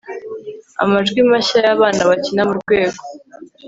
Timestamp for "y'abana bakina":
1.65-2.41